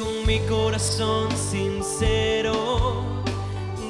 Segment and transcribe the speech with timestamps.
[0.00, 3.04] con mi corazón sincero,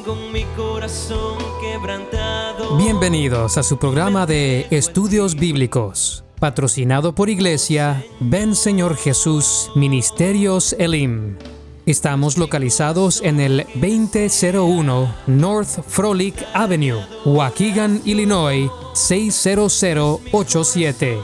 [0.04, 2.76] con mi corazón quebrantado.
[2.76, 11.36] Bienvenidos a su programa de Estudios Bíblicos, patrocinado por Iglesia Ven Señor Jesús Ministerios Elim.
[11.86, 21.20] Estamos localizados en el 2001 North Frolic Avenue, Waukegan, Illinois 60087.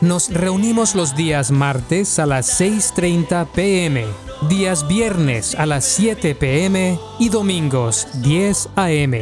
[0.00, 4.06] Nos reunimos los días martes a las 6.30 pm,
[4.42, 9.12] días viernes a las 7 pm y domingos 10 am.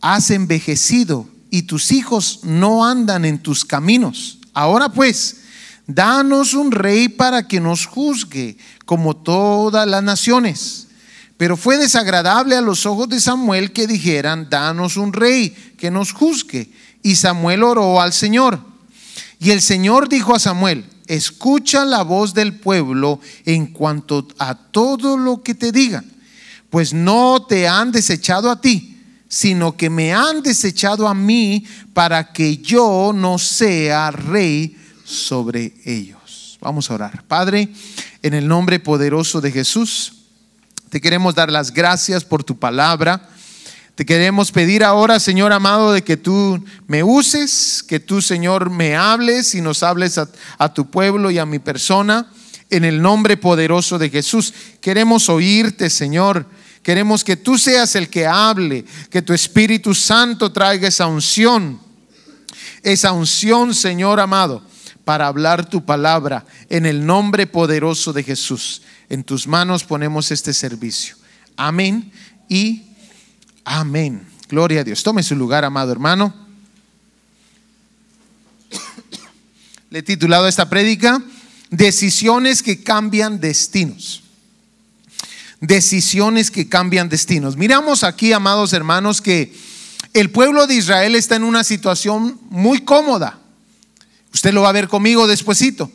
[0.00, 4.38] has envejecido y tus hijos no andan en tus caminos.
[4.52, 5.38] Ahora pues,
[5.86, 10.88] danos un rey para que nos juzgue como todas las naciones.
[11.36, 16.12] Pero fue desagradable a los ojos de Samuel que dijeran, danos un rey que nos
[16.12, 16.70] juzgue.
[17.02, 18.60] Y Samuel oró al Señor.
[19.40, 25.18] Y el Señor dijo a Samuel, escucha la voz del pueblo en cuanto a todo
[25.18, 26.10] lo que te digan,
[26.74, 32.32] pues no te han desechado a ti, sino que me han desechado a mí para
[32.32, 36.58] que yo no sea rey sobre ellos.
[36.60, 37.22] Vamos a orar.
[37.28, 37.68] Padre,
[38.22, 40.14] en el nombre poderoso de Jesús,
[40.90, 43.28] te queremos dar las gracias por tu palabra.
[43.94, 48.96] Te queremos pedir ahora, Señor amado, de que tú me uses, que tú, Señor, me
[48.96, 50.28] hables y nos hables a,
[50.58, 52.32] a, tu pueblo y a mi persona.
[52.68, 54.52] En el nombre poderoso de Jesús.
[54.80, 56.48] Queremos oírte, Señor.
[56.84, 61.80] Queremos que tú seas el que hable, que tu Espíritu Santo traiga esa unción.
[62.82, 64.62] Esa unción, Señor amado,
[65.06, 68.82] para hablar tu palabra en el nombre poderoso de Jesús.
[69.08, 71.16] En tus manos ponemos este servicio.
[71.56, 72.12] Amén
[72.50, 72.82] y
[73.64, 74.26] amén.
[74.50, 75.02] Gloria a Dios.
[75.02, 76.34] Tome su lugar, amado hermano.
[79.88, 81.22] Le he titulado esta prédica
[81.70, 84.23] Decisiones que cambian destinos.
[85.66, 87.56] Decisiones que cambian destinos.
[87.56, 89.54] Miramos aquí, amados hermanos, que
[90.12, 93.38] el pueblo de Israel está en una situación muy cómoda.
[94.34, 95.90] Usted lo va a ver conmigo despuesito.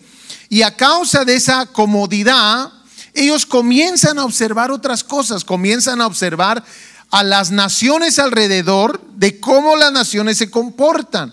[0.50, 2.72] Y a causa de esa comodidad,
[3.14, 6.64] ellos comienzan a observar otras cosas, comienzan a observar
[7.12, 11.32] a las naciones alrededor de cómo las naciones se comportan.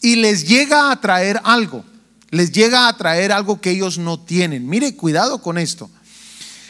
[0.00, 1.84] Y les llega a traer algo,
[2.30, 4.68] les llega a traer algo que ellos no tienen.
[4.68, 5.88] Mire, cuidado con esto.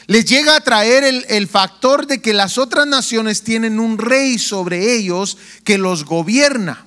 [0.06, 4.94] Les llega a traer el, factor de que las otras naciones tienen un rey sobre
[4.94, 6.86] ellos que los gobierna.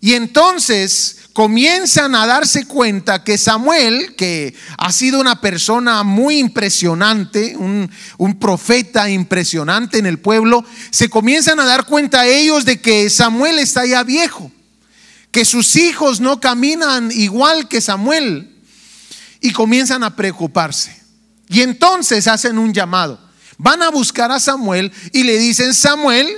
[0.00, 7.56] Y entonces comienzan a darse cuenta que Samuel, que ha sido una persona muy impresionante,
[7.56, 13.10] un, un, profeta impresionante en el pueblo, se comienzan a dar cuenta ellos de que
[13.10, 14.52] Samuel está ya viejo,
[15.32, 18.56] que sus hijos no caminan igual que Samuel
[19.40, 20.97] y comienzan a preocuparse.
[21.48, 23.18] Y entonces hacen un llamado.
[23.56, 26.28] Van a buscar a Samuel y le dicen, Samuel,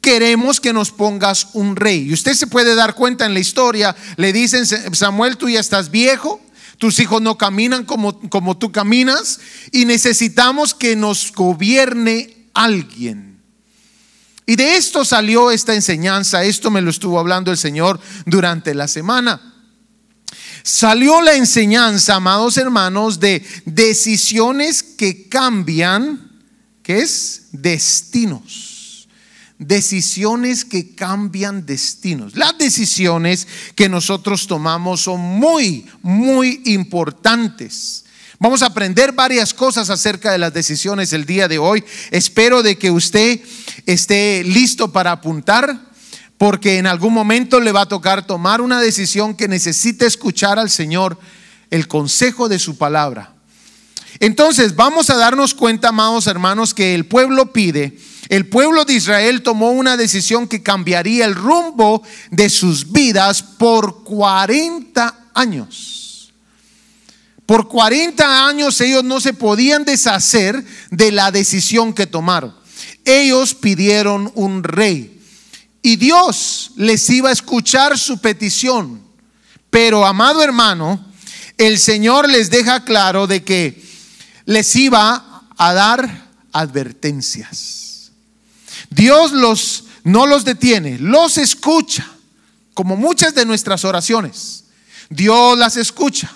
[0.00, 2.08] queremos que nos pongas un rey.
[2.08, 5.90] Y usted se puede dar cuenta en la historia, le dicen, Samuel, tú ya estás
[5.90, 6.40] viejo,
[6.78, 9.40] tus hijos no caminan como, como tú caminas
[9.72, 13.40] y necesitamos que nos gobierne alguien.
[14.46, 18.88] Y de esto salió esta enseñanza, esto me lo estuvo hablando el Señor durante la
[18.88, 19.49] semana.
[20.62, 26.30] Salió la enseñanza, amados hermanos, de decisiones que cambian,
[26.82, 28.70] que es destinos
[29.60, 32.34] decisiones que cambian destinos.
[32.34, 38.06] Las decisiones que nosotros tomamos son muy, muy importantes.
[38.38, 41.84] Vamos a aprender varias cosas acerca de las decisiones el día de hoy.
[42.10, 43.38] Espero de que usted
[43.84, 45.89] esté listo para apuntar,
[46.40, 50.70] porque en algún momento le va a tocar tomar una decisión que necesite escuchar al
[50.70, 51.18] Señor,
[51.68, 53.34] el consejo de su palabra.
[54.20, 57.98] Entonces, vamos a darnos cuenta, amados hermanos, que el pueblo pide
[58.30, 64.02] el pueblo de Israel tomó una decisión que cambiaría el rumbo de sus vidas por
[64.04, 66.32] 40 años.
[67.44, 72.54] Por 40 años ellos no se podían deshacer de la decisión que tomaron.
[73.04, 75.19] Ellos pidieron un rey
[75.82, 79.00] y Dios les iba a escuchar su petición.
[79.70, 81.04] Pero, amado hermano,
[81.56, 83.82] el Señor les deja claro de que
[84.44, 88.12] les iba a dar advertencias.
[88.90, 92.06] Dios los no los detiene, los escucha,
[92.74, 94.64] como muchas de nuestras oraciones.
[95.10, 96.32] Dios las escucha.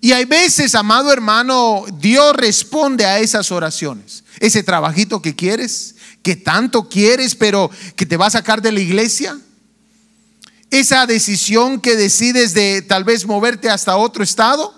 [0.00, 4.24] Y hay veces, amado hermano, Dios responde a esas oraciones.
[4.40, 8.80] Ese trabajito que quieres, que tanto quieres, pero que te va a sacar de la
[8.80, 9.38] iglesia.
[10.70, 14.72] Esa decisión que decides de tal vez moverte hasta otro estado.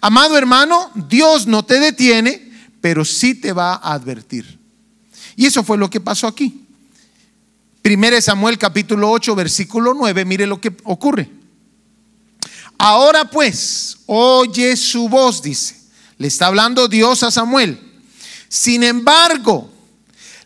[0.00, 4.58] Amado hermano, Dios no te detiene, pero sí te va a advertir.
[5.36, 6.64] Y eso fue lo que pasó aquí.
[7.82, 11.30] Primero Samuel capítulo 8, versículo 9, mire lo que ocurre.
[12.76, 15.76] Ahora pues, oye su voz, dice.
[16.16, 17.78] Le está hablando Dios a Samuel.
[18.48, 19.70] Sin embargo,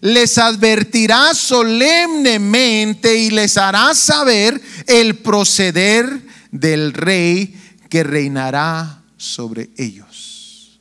[0.03, 6.21] les advertirá solemnemente y les hará saber el proceder
[6.51, 7.57] del rey
[7.89, 10.81] que reinará sobre ellos.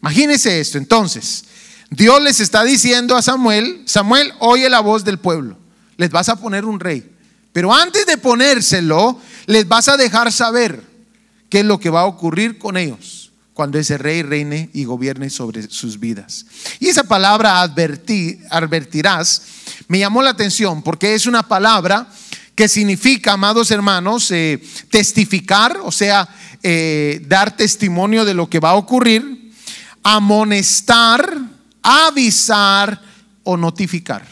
[0.00, 0.78] Imagínense esto.
[0.78, 1.44] Entonces,
[1.90, 5.58] Dios les está diciendo a Samuel, Samuel, oye la voz del pueblo.
[5.96, 7.10] Les vas a poner un rey.
[7.52, 10.80] Pero antes de ponérselo, les vas a dejar saber
[11.50, 13.27] qué es lo que va a ocurrir con ellos
[13.58, 16.46] cuando ese rey reine y gobierne sobre sus vidas.
[16.78, 19.42] Y esa palabra advertir, advertirás
[19.88, 22.06] me llamó la atención porque es una palabra
[22.54, 24.62] que significa, amados hermanos, eh,
[24.92, 26.28] testificar, o sea,
[26.62, 29.52] eh, dar testimonio de lo que va a ocurrir,
[30.04, 31.28] amonestar,
[31.82, 33.02] avisar
[33.42, 34.24] o notificar.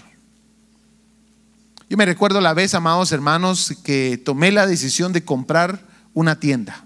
[1.91, 5.85] Yo me recuerdo la vez, amados hermanos, que tomé la decisión de comprar
[6.15, 6.86] una tienda.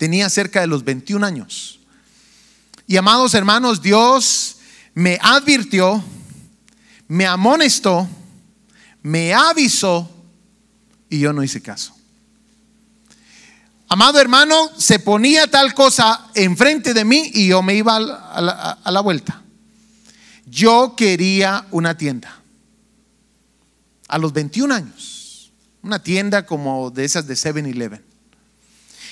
[0.00, 1.78] Tenía cerca de los 21 años.
[2.86, 4.56] Y amados hermanos, Dios
[4.94, 6.02] me advirtió,
[7.06, 8.08] me amonestó,
[9.02, 10.10] me avisó
[11.10, 11.94] y yo no hice caso.
[13.88, 19.00] Amado hermano, se ponía tal cosa enfrente de mí y yo me iba a la,
[19.02, 19.42] vuelta.
[20.46, 22.40] Yo quería una tienda
[24.08, 25.52] a los 21 años.
[25.82, 28.09] Una tienda como de esas de 7-Eleven.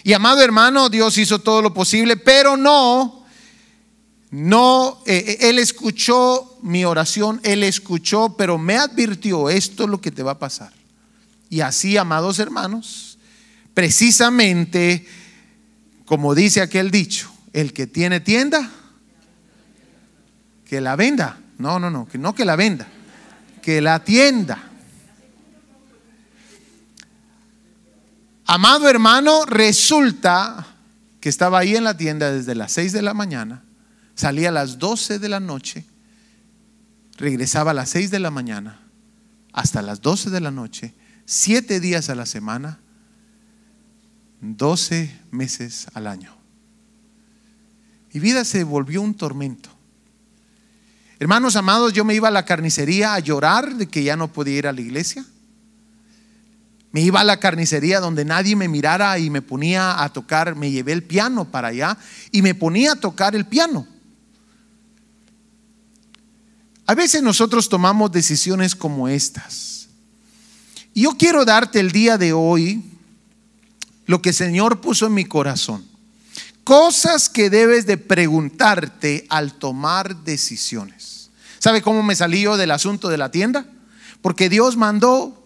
[0.04, 3.24] Y amado hermano, Dios hizo todo lo posible, pero no,
[4.30, 10.00] no, eh, eh, Él escuchó mi oración, Él escuchó, pero me advirtió, esto es lo
[10.00, 10.72] que te va a pasar.
[11.50, 13.18] Y así, amados hermanos,
[13.74, 15.06] precisamente
[16.08, 18.70] como dice aquel dicho, el que tiene tienda,
[20.64, 21.38] que la venda.
[21.58, 22.88] No, no, no, que no que la venda,
[23.60, 24.67] que la tienda.
[28.50, 30.66] Amado hermano, resulta
[31.20, 33.62] que estaba ahí en la tienda desde las 6 de la mañana,
[34.14, 35.84] salía a las 12 de la noche,
[37.18, 38.80] regresaba a las 6 de la mañana
[39.52, 40.94] hasta las 12 de la noche,
[41.26, 42.80] siete días a la semana,
[44.40, 46.34] 12 meses al año.
[48.14, 49.68] Mi vida se volvió un tormento.
[51.18, 54.56] Hermanos amados, yo me iba a la carnicería a llorar de que ya no podía
[54.56, 55.26] ir a la iglesia.
[56.90, 60.70] Me iba a la carnicería donde nadie me mirara y me ponía a tocar, me
[60.70, 61.98] llevé el piano para allá
[62.32, 63.86] y me ponía a tocar el piano.
[66.86, 69.88] A veces nosotros tomamos decisiones como estas.
[70.94, 72.82] Y yo quiero darte el día de hoy
[74.06, 75.84] lo que el Señor puso en mi corazón.
[76.64, 81.30] Cosas que debes de preguntarte al tomar decisiones.
[81.58, 83.66] ¿Sabe cómo me salí yo del asunto de la tienda?
[84.22, 85.37] Porque Dios mandó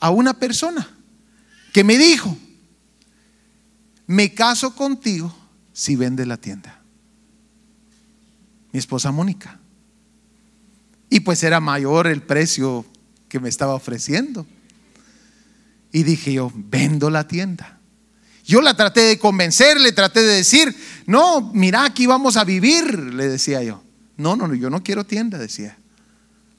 [0.00, 0.88] a una persona
[1.72, 2.36] que me dijo,
[4.06, 5.34] me caso contigo
[5.72, 6.80] si vende la tienda.
[8.72, 9.58] Mi esposa Mónica.
[11.10, 12.84] Y pues era mayor el precio
[13.28, 14.46] que me estaba ofreciendo.
[15.92, 17.78] Y dije yo, vendo la tienda.
[18.44, 20.74] Yo la traté de convencer, le traté de decir,
[21.06, 23.82] no, mira, aquí vamos a vivir, le decía yo.
[24.16, 25.76] No, no, no, yo no quiero tienda, decía.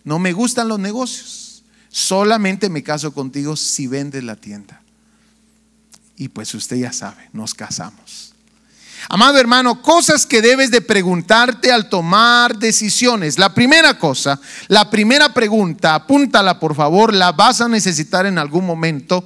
[0.04, 1.49] No me gustan los negocios.
[1.90, 4.82] Solamente me caso contigo si vendes la tienda.
[6.16, 8.34] Y pues usted ya sabe, nos casamos.
[9.08, 13.40] Amado hermano, cosas que debes de preguntarte al tomar decisiones.
[13.40, 18.66] La primera cosa, la primera pregunta, apúntala por favor, la vas a necesitar en algún
[18.66, 19.26] momento.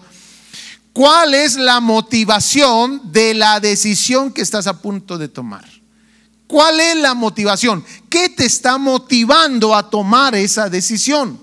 [0.94, 5.66] ¿Cuál es la motivación de la decisión que estás a punto de tomar?
[6.46, 7.84] ¿Cuál es la motivación?
[8.10, 11.43] ¿Qué te está motivando a tomar esa decisión?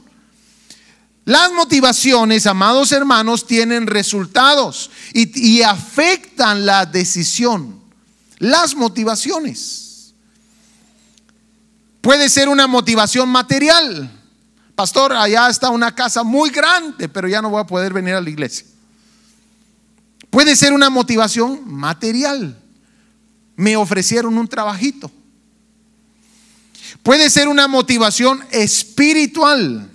[1.24, 7.78] Las motivaciones, amados hermanos, tienen resultados y, afectan la decisión.
[8.38, 10.14] Las motivaciones.
[12.00, 14.10] Puede ser una motivación material.
[14.74, 18.20] Pastor, allá está una casa muy grande, pero ya no voy a poder venir a
[18.20, 18.66] la iglesia.
[20.30, 22.56] Puede ser una motivación material.
[23.56, 25.10] Me ofrecieron un trabajito.
[27.02, 29.90] Puede ser una motivación espiritual.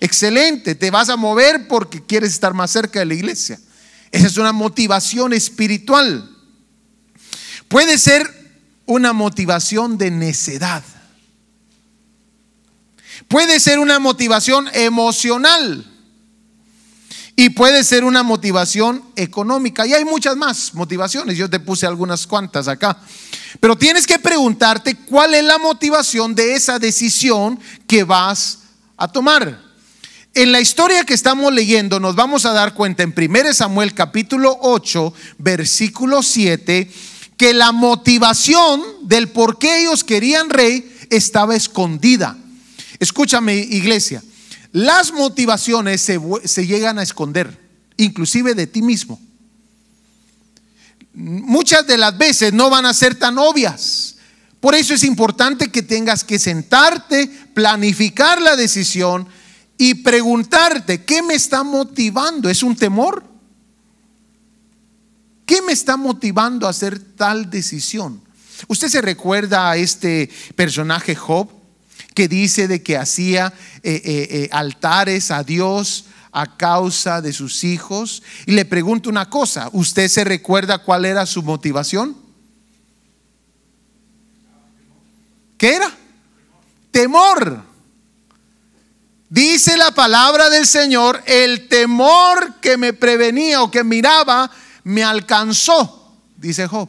[0.00, 3.58] Excelente, te vas a mover porque quieres estar más cerca de la iglesia.
[4.10, 6.30] Esa es una motivación espiritual.
[7.68, 8.30] Puede ser
[8.84, 10.82] una motivación de necedad.
[13.28, 15.92] Puede ser una motivación emocional.
[17.38, 19.86] Y puede ser una motivación económica.
[19.86, 21.36] Y hay muchas más motivaciones.
[21.36, 22.98] Yo te puse algunas cuantas acá.
[23.60, 28.60] Pero tienes que preguntarte cuál es la motivación de esa decisión que vas
[28.96, 29.65] a tomar.
[30.36, 34.58] En la historia que estamos leyendo nos vamos a dar cuenta en 1 Samuel capítulo
[34.60, 36.90] 8, versículo 7,
[37.38, 42.36] que la motivación del por qué ellos querían rey estaba escondida.
[42.98, 44.22] Escúchame iglesia,
[44.72, 47.58] las motivaciones se, se llegan a esconder,
[47.96, 49.18] inclusive de ti mismo.
[51.14, 54.16] Muchas de las veces no van a ser tan obvias.
[54.60, 59.28] Por eso es importante que tengas que sentarte, planificar la decisión
[59.78, 62.48] y preguntarte, ¿qué me está motivando?
[62.48, 63.22] ¿Es un temor?
[65.44, 68.22] ¿Qué me está motivando a hacer tal decisión?
[68.68, 71.50] ¿Usted se recuerda a este personaje Job
[72.14, 73.52] que dice de que hacía
[73.82, 78.22] eh, eh, eh, altares a Dios a causa de sus hijos?
[78.46, 82.16] Y le pregunto una cosa, ¿usted se recuerda cuál era su motivación?
[85.58, 85.94] ¿Qué era?
[86.90, 87.65] Temor.
[89.36, 94.50] Dice la palabra del Señor, el temor que me prevenía o que miraba
[94.82, 96.88] me alcanzó, dice Job.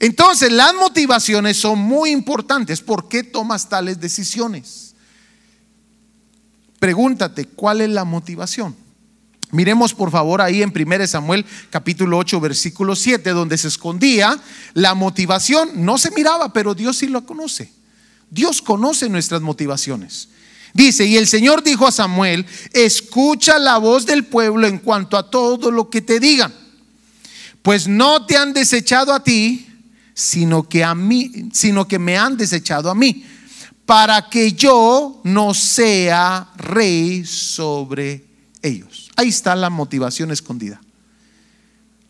[0.00, 2.80] Entonces, las motivaciones son muy importantes.
[2.80, 4.94] ¿Por qué tomas tales decisiones?
[6.78, 8.74] Pregúntate, ¿cuál es la motivación?
[9.50, 14.40] Miremos por favor ahí en 1 Samuel capítulo 8 versículo 7, donde se escondía
[14.72, 15.84] la motivación.
[15.84, 17.81] No se miraba, pero Dios sí lo conoce.
[18.32, 20.30] Dios conoce nuestras motivaciones.
[20.72, 25.28] Dice, y el Señor dijo a Samuel, escucha la voz del pueblo en cuanto a
[25.28, 26.52] todo lo que te digan,
[27.60, 29.66] pues no te han desechado a ti,
[30.14, 33.22] sino que a mí, sino que me han desechado a mí,
[33.84, 38.24] para que yo no sea rey sobre
[38.62, 39.10] ellos.
[39.16, 40.80] Ahí está la motivación escondida.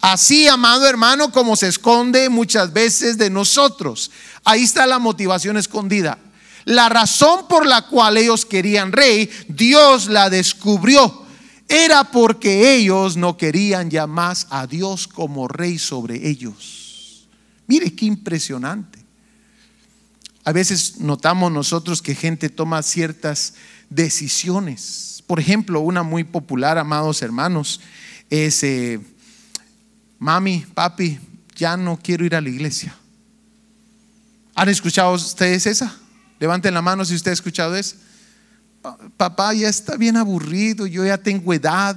[0.02, 4.10] Así, amado hermano, como se esconde muchas veces de nosotros.
[4.44, 6.18] Ahí está la motivación escondida.
[6.64, 11.22] La razón por la cual ellos querían rey, Dios la descubrió.
[11.68, 17.26] Era porque ellos no querían ya más a Dios como rey sobre ellos.
[17.66, 18.98] Mire qué impresionante.
[20.44, 23.54] A veces notamos nosotros que gente toma ciertas
[23.90, 25.22] decisiones.
[25.26, 27.80] Por ejemplo, una muy popular, amados hermanos,
[28.28, 28.62] es...
[28.62, 29.00] Eh,
[30.22, 31.18] mami, papi,
[31.56, 32.94] ya no quiero ir a la iglesia.
[34.54, 35.94] ¿Han escuchado ustedes esa?
[36.38, 37.96] Levanten la mano si usted ha escuchado eso.
[39.16, 41.96] Papá ya está bien aburrido, yo ya tengo edad.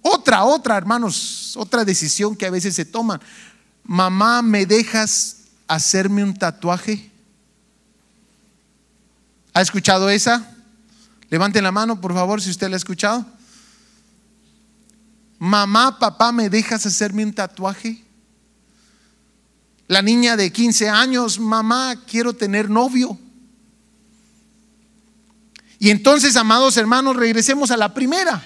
[0.00, 3.20] Otra, otra, hermanos, otra decisión que a veces se toman.
[3.84, 5.36] Mamá, ¿me dejas
[5.68, 7.10] hacerme un tatuaje?
[9.54, 10.56] ¿Ha escuchado esa?
[11.28, 13.26] Levanten la mano, por favor, si usted la ha escuchado
[15.42, 18.01] mamá, papá, ¿me dejas hacerme un tatuaje?
[19.92, 23.18] La niña de 15 años, mamá, quiero tener novio.
[25.78, 28.42] Y entonces, amados hermanos, regresemos a la primera.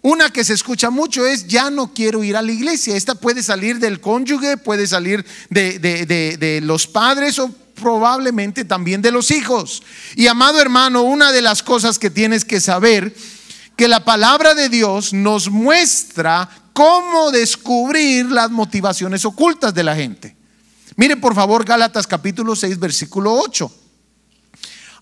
[0.00, 2.96] Una que se escucha mucho es, ya no quiero ir a la iglesia.
[2.96, 9.10] Esta puede salir del cónyuge, puede salir de, de los padres o probablemente también de
[9.10, 9.82] los hijos.
[10.16, 13.14] Y amado hermano, una de las cosas que tienes que saber
[13.80, 20.36] que la palabra de Dios nos muestra cómo descubrir las motivaciones ocultas de la gente.
[20.96, 23.72] Mire por favor Gálatas capítulo 6 versículo 8.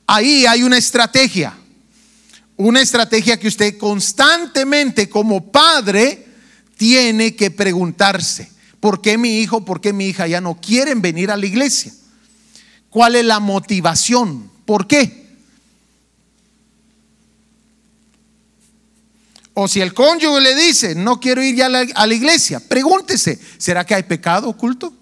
[0.06, 1.58] Ahí hay una estrategia,
[2.56, 6.28] una estrategia que usted constantemente como padre
[6.76, 8.48] tiene que preguntarse.
[8.78, 11.92] ¿Por qué mi hijo, por qué mi hija ya no quieren venir a la iglesia?
[12.90, 14.52] ¿Cuál es la motivación?
[14.64, 15.17] ¿Por qué?
[19.60, 23.84] O si el cónyuge le dice, no quiero ir ya a la, iglesia, pregúntese, ¿será
[23.84, 24.94] que hay pecado oculto?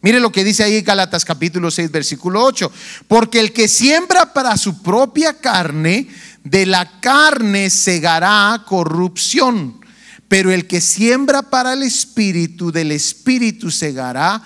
[0.00, 2.72] Mire lo que dice ahí Galatas capítulo 6, versículo 8.
[3.06, 6.08] Porque el que siembra para su propia carne,
[6.42, 9.78] de la carne segará corrupción.
[10.26, 14.42] Pero el que siembra para el espíritu, del espíritu segará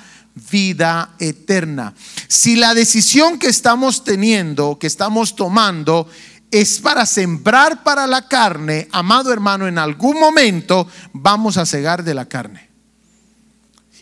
[0.50, 1.94] vida eterna.
[2.26, 6.08] Si la decisión que estamos teniendo, que estamos tomando,
[6.50, 12.14] es para sembrar para la carne, amado hermano, en algún momento vamos a cegar de
[12.14, 12.68] la carne.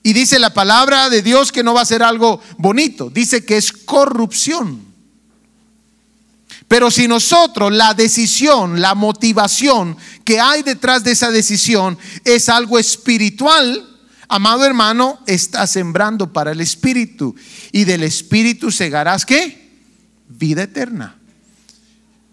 [0.02, 3.56] Y dice la palabra de Dios que no va a ser algo bonito, dice que
[3.56, 4.94] es corrupción.
[6.68, 12.78] Pero si nosotros la decisión, la motivación que hay detrás de esa decisión es algo
[12.78, 13.86] espiritual,
[14.28, 17.34] amado hermano, está sembrando para el espíritu.
[17.72, 19.70] Y del espíritu segarás qué?
[20.28, 21.16] Vida eterna.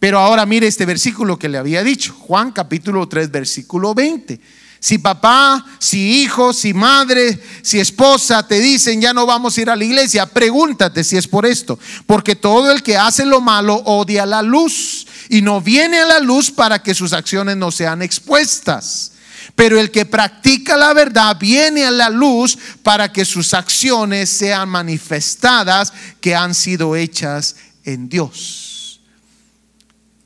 [0.01, 4.41] Pero ahora mire este versículo que le había dicho, Juan capítulo 3, versículo 20.
[4.79, 9.69] Si papá, si hijo, si madre, si esposa te dicen ya no vamos a ir
[9.69, 11.77] a la iglesia, pregúntate si es por esto.
[12.07, 16.19] Porque todo el que hace lo malo odia la luz y no viene a la
[16.19, 19.11] luz para que sus acciones no sean expuestas.
[19.55, 24.67] Pero el que practica la verdad viene a la luz para que sus acciones sean
[24.67, 28.70] manifestadas que han sido hechas en Dios.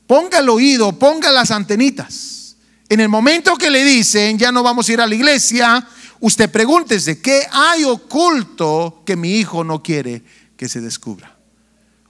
[0.06, 2.56] Ponga el oído, ponga las antenitas.
[2.88, 5.86] En el momento que le dicen, ya no vamos a ir a la iglesia,
[6.20, 10.22] usted pregúntese, ¿qué hay oculto que mi hijo no quiere
[10.56, 11.36] que se descubra?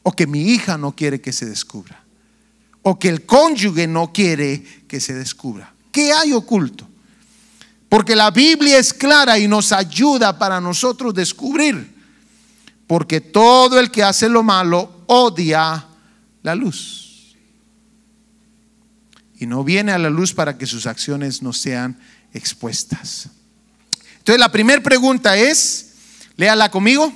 [0.02, 2.04] O que mi hija no quiere que se descubra.
[2.82, 5.72] O que el cónyuge no quiere que se descubra.
[5.90, 6.86] ¿Qué hay oculto?
[7.88, 11.94] Porque la Biblia es clara y nos ayuda para nosotros descubrir.
[12.86, 15.86] Porque todo el que hace lo malo odia
[16.42, 17.05] la luz
[19.38, 21.98] y no viene a la luz para que sus acciones no sean
[22.32, 23.28] expuestas.
[24.18, 25.94] Entonces la primera pregunta es,
[26.36, 27.12] léala conmigo.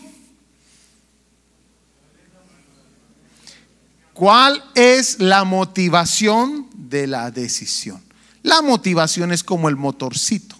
[4.13, 8.03] ¿Cuál es la motivación de la decisión?
[8.43, 10.57] La motivación es como el motorcito.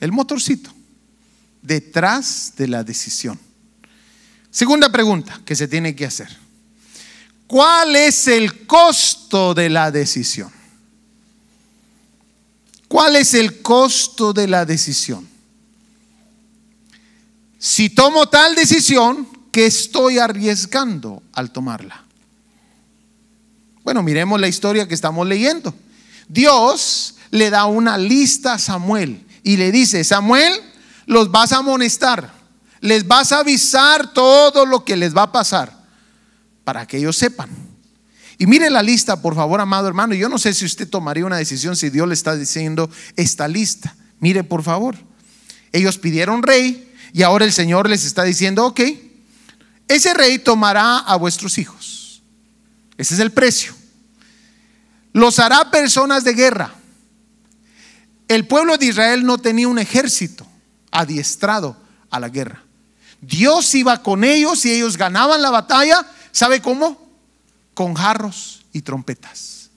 [0.00, 0.72] El motorcito
[1.62, 3.38] detrás de la decisión.
[4.50, 6.45] Segunda pregunta que se tiene que hacer.
[7.46, 10.50] ¿Cuál es el costo de la decisión?
[12.88, 15.28] ¿Cuál es el costo de la decisión?
[17.58, 22.04] Si tomo tal decisión, ¿qué estoy arriesgando al tomarla?
[23.84, 25.72] Bueno, miremos la historia que estamos leyendo.
[26.28, 30.52] Dios le da una lista a Samuel y le dice, Samuel,
[31.06, 32.32] los vas a amonestar,
[32.80, 35.75] les vas a avisar todo lo que les va a pasar
[36.66, 37.48] para que ellos sepan.
[38.38, 40.14] Y mire la lista, por favor, amado hermano.
[40.14, 43.94] Yo no sé si usted tomaría una decisión si Dios le está diciendo esta lista.
[44.18, 44.96] Mire, por favor.
[45.70, 48.80] Ellos pidieron rey y ahora el Señor les está diciendo, ok,
[49.86, 52.20] ese rey tomará a vuestros hijos.
[52.98, 53.72] Ese es el precio.
[55.12, 56.74] Los hará personas de guerra.
[58.26, 60.44] El pueblo de Israel no tenía un ejército
[60.90, 61.76] adiestrado
[62.10, 62.64] a la guerra.
[63.20, 66.04] Dios iba con ellos y ellos ganaban la batalla
[66.36, 67.00] ¿Sabe cómo?
[67.72, 69.70] Con jarros y trompetas.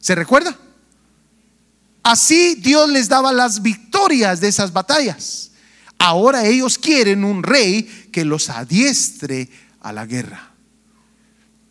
[0.00, 0.58] ¿Se recuerda?
[2.02, 5.52] Así Dios les daba las victorias de esas batallas.
[6.00, 10.50] Ahora ellos quieren un rey que los adiestre a la guerra.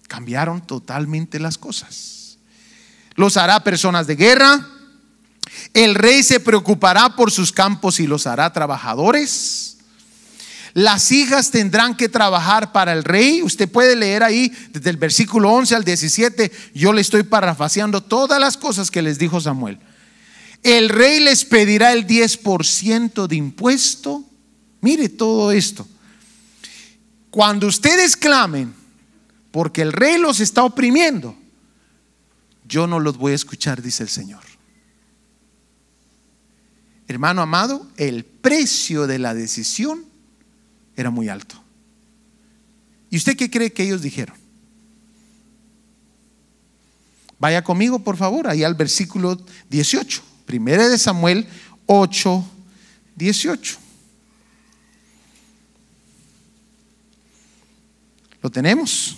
[0.08, 2.38] Cambiaron totalmente las cosas.
[3.15, 4.65] Los hará personas de guerra.
[5.73, 9.79] El rey se preocupará por sus campos y los hará trabajadores.
[10.73, 13.41] Las hijas tendrán que trabajar para el rey.
[13.41, 16.51] Usted puede leer ahí desde el versículo 11 al 17.
[16.73, 19.79] Yo le estoy parafraseando todas las cosas que les dijo Samuel.
[20.62, 24.23] El rey les pedirá el 10% de impuesto.
[24.82, 25.88] Mire todo esto.
[27.32, 28.73] Cuando ustedes clamen
[29.51, 31.36] porque el rey los está oprimiendo,
[32.67, 34.43] yo no los voy a escuchar, dice el Señor.
[37.08, 40.09] Hermano amado, el precio de la decisión
[40.99, 41.55] era muy alto.
[43.09, 44.35] ¿Y usted qué cree que ellos dijeron?
[47.39, 50.21] Vaya conmigo, por favor, ahí al versículo 18.
[50.45, 51.47] Primera de Samuel
[51.85, 52.43] 8,
[53.15, 53.77] 18.
[58.41, 59.15] ¿Lo tenemos?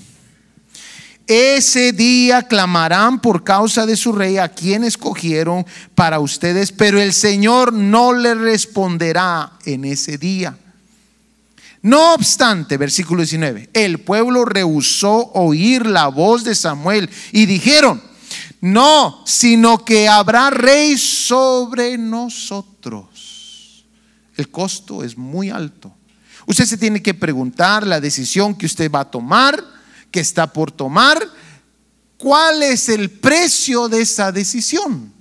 [1.25, 5.65] Ese día clamarán por causa de su rey a quien escogieron
[5.95, 10.55] para ustedes, pero el Señor no le responderá en ese día.
[11.81, 18.01] No obstante, versículo 19, el pueblo rehusó oír la voz de Samuel y dijeron,
[18.61, 23.85] no, sino que habrá rey sobre nosotros.
[24.37, 25.91] El costo es muy alto.
[26.45, 29.63] Usted se tiene que preguntar la decisión que usted va a tomar,
[30.11, 31.19] que está por tomar,
[32.17, 35.11] cuál es el precio de esa decisión.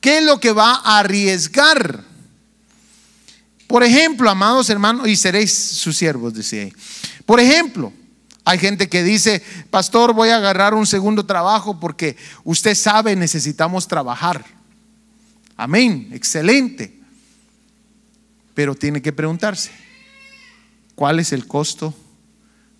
[0.00, 2.11] ¿Qué es lo que va a arriesgar?
[3.72, 6.74] Por ejemplo, amados hermanos, y seréis sus siervos, decía ahí.
[7.24, 7.90] Por ejemplo,
[8.44, 13.88] hay gente que dice, pastor, voy a agarrar un segundo trabajo porque usted sabe, necesitamos
[13.88, 14.44] trabajar.
[15.56, 17.00] Amén, excelente.
[18.52, 19.70] Pero tiene que preguntarse,
[20.94, 21.94] ¿cuál es el costo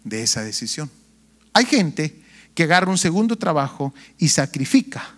[0.05, 0.91] de esa decisión?
[1.55, 2.23] Hay gente
[2.55, 5.15] que agarra un segundo trabajo y sacrifica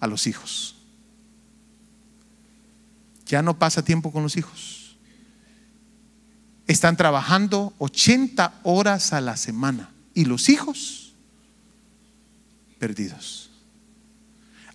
[0.00, 0.75] a los hijos.
[3.26, 4.96] Ya no pasa tiempo con los hijos.
[6.66, 11.12] Están trabajando 80 horas a la semana y los hijos
[12.78, 13.50] perdidos.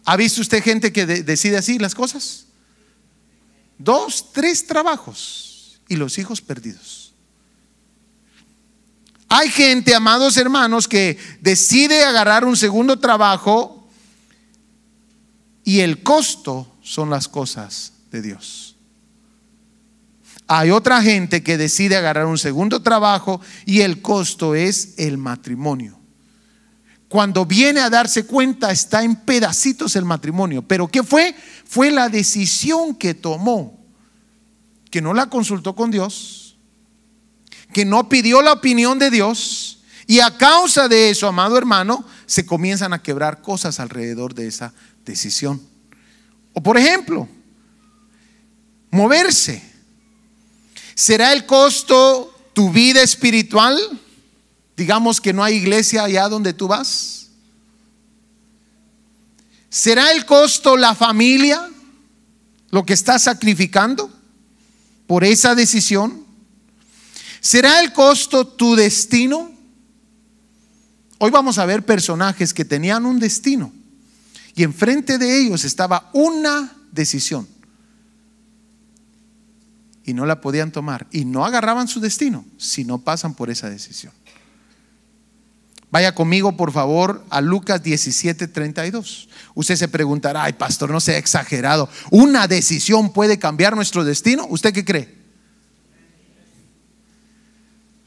[0.05, 2.45] ¿Ha visto usted gente que decide así las cosas?
[3.77, 7.13] Dos, tres trabajos y los hijos perdidos.
[9.27, 13.89] Hay gente, amados hermanos, que decide agarrar un segundo trabajo
[15.63, 18.75] y el costo son las cosas de Dios.
[20.47, 25.97] Hay otra gente que decide agarrar un segundo trabajo y el costo es el matrimonio.
[27.07, 30.61] Cuando viene a darse cuenta está en pedacitos el matrimonio.
[30.61, 31.35] Pero ¿qué fue?
[31.65, 33.79] Fue la decisión que tomó,
[34.89, 36.57] que no la consultó con Dios,
[37.73, 42.45] que no pidió la opinión de Dios y a causa de eso, amado hermano, se
[42.45, 44.73] comienzan a quebrar cosas alrededor de esa
[45.05, 45.61] decisión.
[46.53, 47.29] O por ejemplo,
[48.91, 49.63] moverse.
[50.93, 53.77] ¿Será el costo tu vida espiritual?
[54.77, 57.29] Digamos que no hay iglesia allá donde tú vas.
[59.69, 61.67] ¿Será el costo la familia?
[62.69, 64.11] Lo que estás sacrificando
[65.07, 66.25] por esa decisión.
[67.39, 69.51] ¿Será el costo tu destino?
[71.17, 73.73] Hoy vamos a ver personajes que tenían un destino
[74.55, 77.47] y enfrente de ellos estaba una decisión
[80.05, 83.69] y no la podían tomar y no agarraban su destino si no pasan por esa
[83.69, 84.13] decisión.
[85.91, 89.27] Vaya conmigo, por favor, a Lucas 17, 32.
[89.55, 91.89] Usted se preguntará, ay, pastor, no sea exagerado.
[92.11, 94.47] ¿Una decisión puede cambiar nuestro destino?
[94.49, 95.21] ¿Usted qué cree?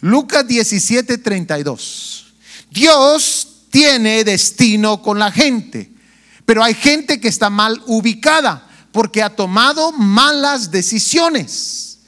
[0.01, 2.35] Lucas 17, 32.
[2.71, 5.93] Dios tiene destino con la gente,
[6.47, 11.99] pero hay gente que está mal ubicada porque ha tomado malas decisiones.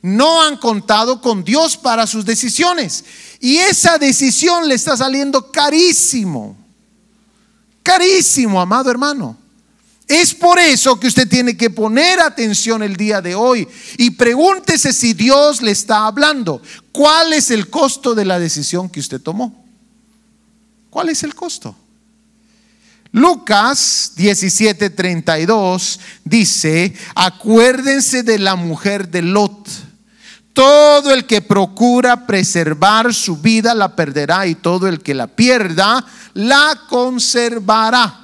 [0.00, 3.04] No han contado con Dios para sus decisiones.
[3.40, 6.56] Y esa decisión le está saliendo carísimo.
[7.82, 9.36] Carísimo, amado hermano.
[10.06, 13.66] Es por eso que usted tiene que poner atención el día de hoy
[13.98, 16.62] y pregúntese si Dios le está hablando.
[16.92, 19.64] ¿Cuál es el costo de la decisión que usted tomó?
[20.90, 21.74] ¿Cuál es el costo?
[23.16, 29.70] Lucas 17:32 dice, acuérdense de la mujer de Lot.
[30.52, 36.04] Todo el que procura preservar su vida la perderá y todo el que la pierda
[36.34, 38.20] la conservará.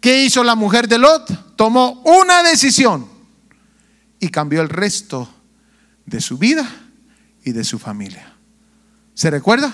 [0.00, 1.54] ¿Qué hizo la mujer de Lot?
[1.54, 3.06] Tomó una decisión
[4.18, 5.32] y cambió el resto
[6.04, 6.68] de su vida
[7.44, 8.32] y de su familia.
[9.14, 9.72] ¿Se recuerda?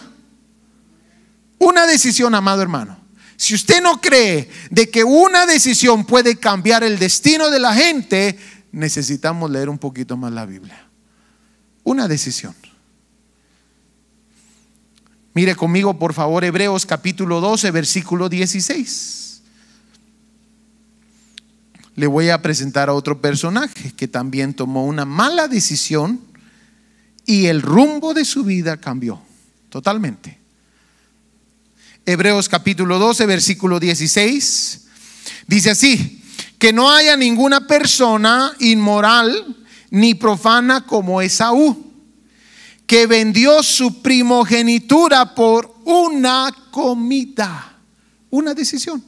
[1.58, 3.04] Una decisión, amado hermano.
[3.37, 8.38] Si usted no cree de que una decisión puede cambiar el destino de la gente,
[8.73, 10.88] necesitamos leer un poquito más la Biblia.
[11.83, 12.55] Una decisión.
[15.35, 19.25] Mire conmigo, por favor, Hebreos capítulo 12, versículo 16
[21.97, 26.20] le voy a presentar a otro personaje que también tomó una mala decisión
[27.25, 29.20] y el rumbo de su vida cambió
[29.68, 30.38] totalmente.
[32.07, 34.87] Hebreos capítulo 12, versículo 16,
[35.47, 36.23] dice así,
[36.59, 39.57] que no haya ninguna persona inmoral
[39.90, 41.93] ni profana como Esaú,
[42.87, 47.79] que vendió su primogenitura por una comida,
[48.29, 49.03] una decisión.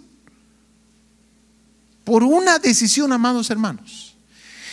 [2.02, 4.05] Por una decisión, amados hermanos.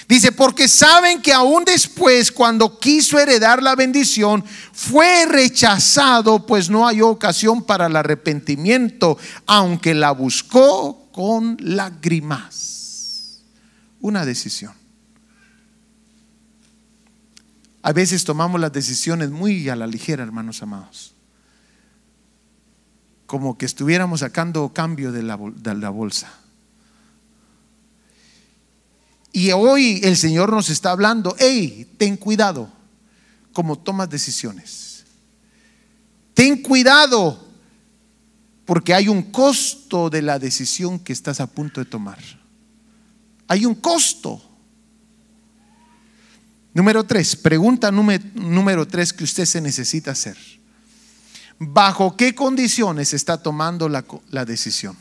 [0.07, 6.87] Dice, porque saben que aún después, cuando quiso heredar la bendición, fue rechazado, pues no
[6.87, 13.41] hay ocasión para el arrepentimiento, aunque la buscó con lágrimas.
[14.01, 14.73] Una decisión.
[17.81, 21.13] A veces tomamos las decisiones muy a la ligera, hermanos amados.
[23.25, 26.42] Como que estuviéramos sacando cambio de la, de la bolsa.
[29.35, 32.71] Y hoy el Señor nos está hablando, hey, ten cuidado
[33.51, 35.05] como tomas decisiones.
[36.35, 37.43] Ten cuidado
[38.63, 42.19] porque hay un costo de la decisión que estás a punto de tomar.
[43.47, 44.39] Hay un costo.
[46.75, 50.37] Número tres, pregunta número, tres que usted se necesita hacer.
[51.57, 54.95] ¿Bajo qué condiciones está tomando la, la decisión?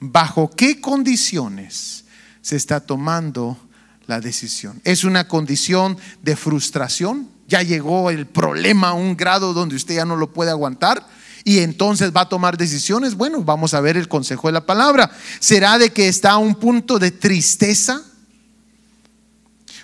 [0.00, 2.04] ¿Bajo qué condiciones
[2.42, 3.58] se está tomando
[4.06, 4.80] la decisión.
[4.84, 7.28] Es una condición de frustración.
[7.46, 11.06] Ya llegó el problema a un grado donde usted ya no lo puede aguantar
[11.44, 13.14] y entonces va a tomar decisiones.
[13.14, 15.10] Bueno, vamos a ver el consejo de la palabra.
[15.40, 18.02] ¿Será de que está a un punto de tristeza?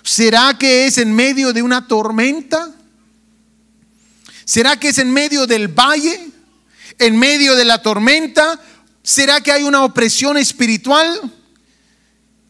[0.03, 2.71] ¿Será que es en medio de una tormenta?
[4.45, 6.29] ¿Será que es en medio del valle?
[6.99, 8.59] ¿En medio de la tormenta?
[9.01, 11.33] ¿Será que hay una opresión espiritual?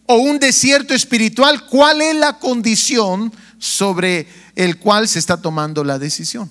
[0.07, 1.65] ¿O un desierto espiritual?
[1.65, 6.49] ¿Cuál es la condición sobre el cual se está tomando la decisión?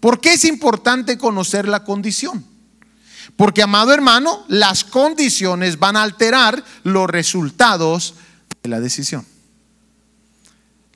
[0.00, 2.44] ¿Por qué es importante conocer la condición?
[3.36, 8.14] Porque, amado hermano, las condiciones van a alterar los resultados
[8.62, 9.24] de la decisión.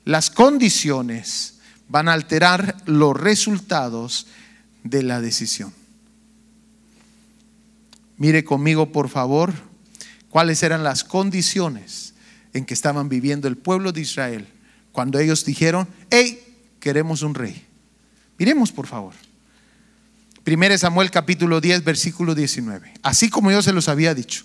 [0.03, 1.55] Las condiciones
[1.87, 4.27] van a alterar los resultados
[4.83, 5.73] de la decisión.
[8.17, 9.53] Mire conmigo, por favor,
[10.29, 12.13] cuáles eran las condiciones
[12.53, 14.47] en que estaban viviendo el pueblo de Israel
[14.91, 16.43] cuando ellos dijeron, hey,
[16.79, 17.65] queremos un rey.
[18.37, 19.13] Miremos, por favor.
[20.45, 22.93] 1 Samuel capítulo 10, versículo 19.
[23.03, 24.43] Así como yo se los había dicho.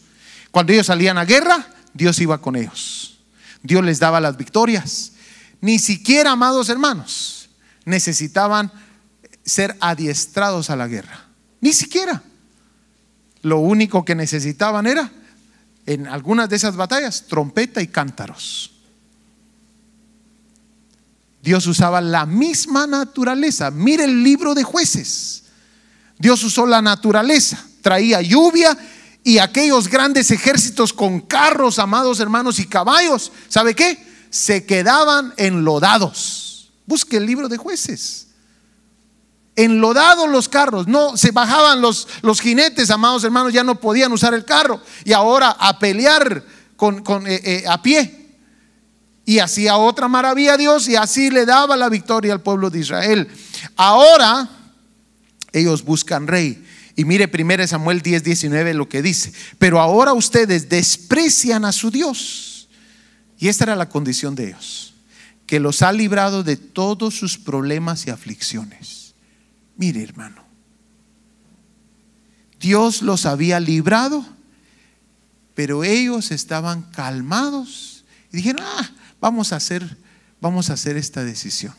[0.51, 3.21] Cuando ellos salían a guerra, Dios iba con ellos.
[3.63, 5.13] Dios les daba las victorias.
[5.61, 7.49] Ni siquiera, amados hermanos,
[7.85, 8.73] necesitaban
[9.45, 11.27] ser adiestrados a la guerra.
[11.61, 12.23] Ni siquiera.
[13.43, 15.11] Lo único que necesitaban era,
[15.87, 18.73] en algunas de esas batallas, trompeta y cántaros.
[21.43, 23.71] Dios usaba la misma naturaleza.
[23.71, 25.43] Mire el libro de jueces.
[26.19, 28.79] Dios usó la naturaleza, traía lluvia
[29.25, 34.05] y aquellos grandes ejércitos con carros, amados hermanos, y caballos, ¿sabe qué?
[34.31, 36.71] Se quedaban enlodados.
[36.87, 38.29] Busque el libro de jueces.
[39.55, 44.33] Enlodados los carros, no se bajaban los, los jinetes, amados hermanos, ya no podían usar
[44.33, 46.43] el carro y ahora a pelear
[46.77, 48.23] con, eh, eh, a pie
[49.25, 52.81] y hacía otra maravilla a Dios y así le daba la victoria al pueblo de
[52.81, 53.29] Israel.
[53.77, 54.49] Ahora
[55.53, 56.65] ellos buscan rey.
[56.95, 59.33] Y mire 1 Samuel 10, 19 lo que dice.
[59.59, 62.69] Pero ahora ustedes desprecian a su Dios.
[63.39, 64.95] Y esta era la condición de ellos.
[65.47, 69.02] Que los ha librado de todos sus problemas y aflicciones.
[69.77, 70.43] Mire hermano.
[72.61, 74.25] Dios los había librado.
[75.55, 78.05] Pero ellos estaban calmados.
[78.33, 79.99] Y dijeron, ah, vamos a hacer,
[80.41, 81.75] vamos a hacer esta decisión.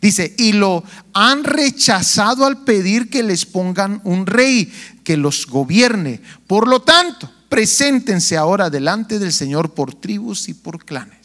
[0.00, 4.72] Dice, y lo han rechazado al pedir que les pongan un rey
[5.02, 6.20] que los gobierne.
[6.46, 11.17] Por lo tanto, preséntense ahora delante del Señor por tribus y por clanes.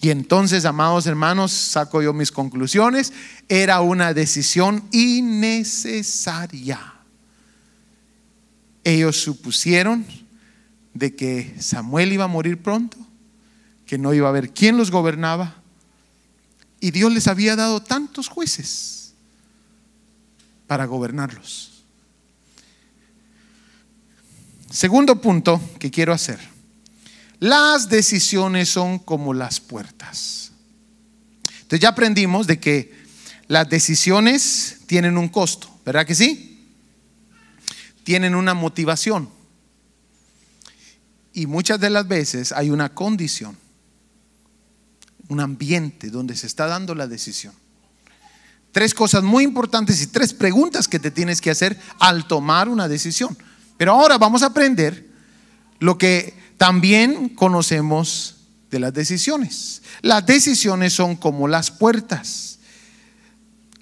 [0.00, 3.12] Y entonces, amados hermanos, saco yo mis conclusiones.
[3.48, 6.80] Era una decisión innecesaria.
[8.84, 10.06] Ellos supusieron
[10.94, 12.96] de que Samuel iba a morir pronto
[13.88, 15.54] que no iba a haber quién los gobernaba.
[16.78, 19.14] Y Dios les había dado tantos jueces
[20.66, 21.82] para gobernarlos.
[24.70, 26.38] Segundo punto que quiero hacer.
[27.40, 30.52] Las decisiones son como las puertas.
[31.62, 32.92] Entonces ya aprendimos de que
[33.46, 36.66] las decisiones tienen un costo, ¿verdad que sí?
[38.04, 39.28] Tienen una motivación.
[41.32, 43.56] Y muchas de las veces hay una condición
[45.28, 47.52] un ambiente donde se está dando la decisión.
[48.72, 52.88] Tres cosas muy importantes y tres preguntas que te tienes que hacer al tomar una
[52.88, 53.36] decisión.
[53.76, 55.06] Pero ahora vamos a aprender
[55.78, 58.36] lo que también conocemos
[58.70, 59.80] de las decisiones.
[60.02, 62.58] Las decisiones son como las puertas.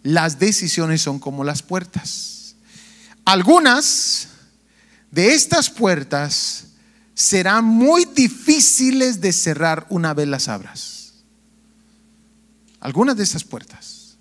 [0.03, 2.55] Las decisiones son como las puertas.
[3.25, 4.29] Algunas
[5.11, 6.67] de estas puertas
[7.15, 10.97] serán muy difíciles de cerrar una vez las abras
[12.87, 14.17] algunas de esas puertas.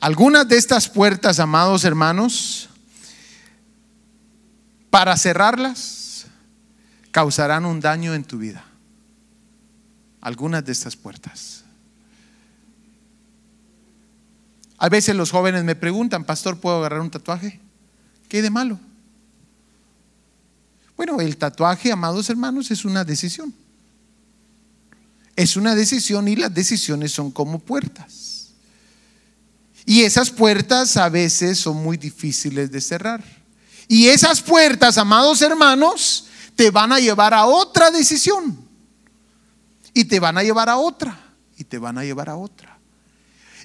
[0.00, 2.68] Algunas de estas puertas, amados hermanos,
[4.90, 6.26] para cerrarlas,
[7.10, 8.64] causarán un daño en tu vida.
[10.20, 11.64] Algunas de estas puertas.
[14.78, 17.60] A veces los jóvenes me preguntan, pastor, ¿puedo agarrar un tatuaje?
[18.28, 18.78] ¿Qué hay de malo?
[20.96, 23.54] Bueno, el tatuaje, amados hermanos, es una decisión.
[25.34, 28.50] Es una decisión y las decisiones son como puertas.
[29.86, 33.37] Y esas puertas a veces son muy difíciles de cerrar.
[33.88, 38.68] Y esas puertas, amados hermanos, te van a llevar a otra decisión.
[39.94, 41.18] Y te van a llevar a otra.
[41.56, 42.78] Y te van a llevar a otra.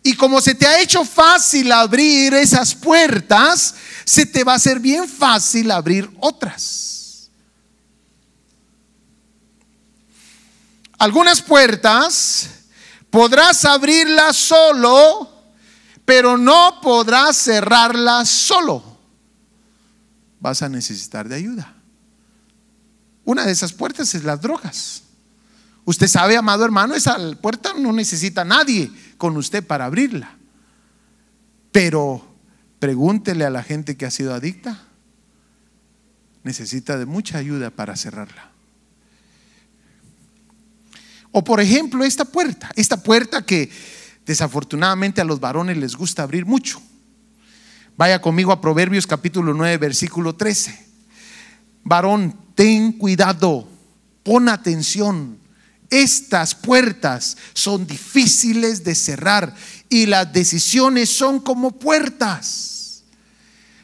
[0.01, 4.79] Y como se te ha hecho fácil abrir esas puertas, se te va a hacer
[4.79, 7.29] bien fácil abrir otras.
[10.97, 12.49] Algunas puertas
[13.09, 15.29] podrás abrirlas solo,
[16.05, 18.92] pero no podrás cerrarlas solo.
[20.43, 21.73] Vas a necesitar de ayuda.
[23.23, 25.03] Una de esas puertas es las drogas.
[25.85, 30.35] Usted sabe, amado hermano, esa puerta no necesita nadie con usted para abrirla.
[31.71, 32.27] Pero
[32.79, 34.83] pregúntele a la gente que ha sido adicta.
[36.43, 38.51] Necesita de mucha ayuda para cerrarla.
[41.31, 43.71] O por ejemplo, esta puerta, esta puerta que
[44.25, 46.81] desafortunadamente a los varones les gusta abrir mucho.
[47.95, 50.87] Vaya conmigo a Proverbios capítulo 9, versículo 13.
[51.83, 53.67] Varón, ten cuidado,
[54.23, 55.37] pon atención.
[55.91, 59.53] Estas puertas son difíciles de cerrar
[59.89, 63.03] y las decisiones son como puertas.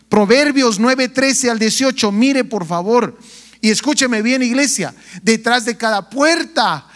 [0.09, 3.15] Proverbios 9, 13 al 18, mire por favor
[3.61, 6.87] y escúcheme bien iglesia, detrás de cada puerta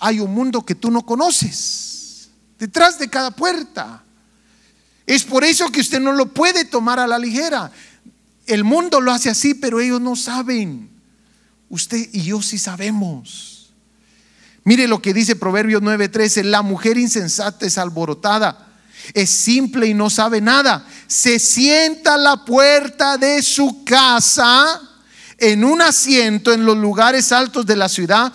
[0.00, 2.30] hay un mundo que tú no conoces.
[2.58, 4.02] Detrás de cada puerta.
[5.08, 7.72] Es por eso que usted no lo puede tomar a la ligera.
[8.46, 10.90] El mundo lo hace así, pero ellos no saben.
[11.70, 13.70] Usted y yo sí sabemos.
[14.64, 18.68] Mire lo que dice Proverbios 9:13, la mujer insensata es alborotada,
[19.14, 20.86] es simple y no sabe nada.
[21.06, 24.78] Se sienta a la puerta de su casa
[25.38, 28.30] en un asiento en los lugares altos de la ciudad,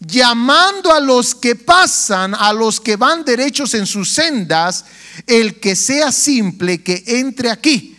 [0.00, 4.84] llamando a los que pasan, a los que van derechos en sus sendas,
[5.26, 7.96] el que sea simple, que entre aquí.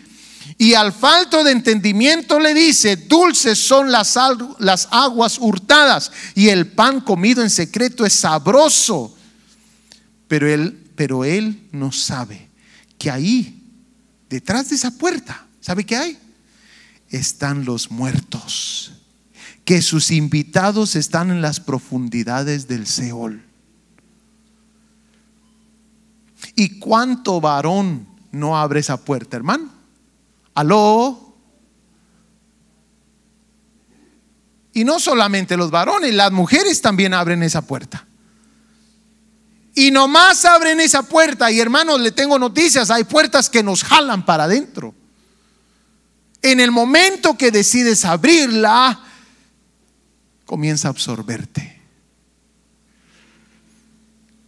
[0.57, 6.99] Y al falto de entendimiento le dice, dulces son las, aguas hurtadas y el pan
[6.99, 9.15] comido en secreto es sabroso.
[10.27, 12.49] Pero él, pero él no sabe
[12.97, 13.63] que ahí,
[14.29, 16.17] detrás de esa puerta, ¿sabe qué hay?
[17.09, 18.91] Están los muertos,
[19.69, 23.45] que sus invitados están en las profundidades del Seol.
[26.55, 29.71] ¿Y cuánto varón no abre esa puerta, hermano?
[30.55, 31.35] ¿Aló?
[34.73, 38.07] Y no solamente los varones, las mujeres también abren esa puerta.
[39.75, 41.51] Y nomás abren esa puerta.
[41.51, 44.95] Y hermanos, le tengo noticias, hay puertas que nos jalan para adentro.
[46.41, 49.05] En el momento que decides abrirla,
[50.49, 51.79] comienza a absorberte.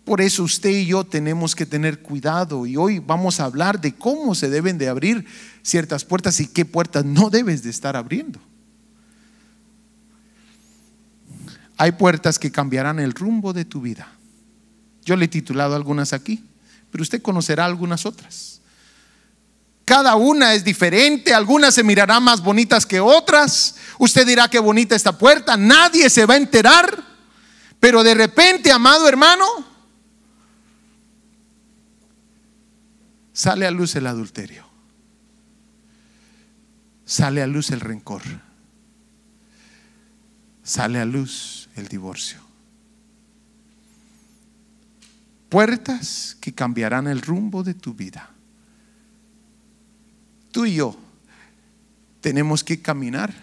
[0.03, 3.93] Por eso usted y yo tenemos que tener cuidado y hoy vamos a hablar de
[3.93, 5.27] cómo se deben de abrir
[5.61, 8.39] ciertas puertas y qué puertas no debes de estar abriendo.
[11.77, 14.11] Hay puertas que cambiarán el rumbo de tu vida.
[15.05, 16.43] Yo le he titulado algunas aquí,
[16.89, 18.60] pero usted conocerá algunas otras.
[19.91, 23.75] Cada una es diferente, algunas se mirarán más bonitas que otras.
[23.99, 27.03] Usted dirá qué bonita esta puerta, nadie se va a enterar,
[27.77, 29.45] pero de repente, amado hermano,
[33.33, 34.65] sale a luz el adulterio,
[37.03, 38.21] sale a luz el rencor,
[40.63, 42.39] sale a luz el divorcio.
[45.49, 48.29] Puertas que cambiarán el rumbo de tu vida.
[50.51, 50.97] Tú y yo
[52.19, 53.33] tenemos que caminar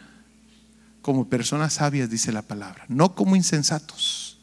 [1.03, 4.39] como personas sabias, dice la palabra, no como insensatos.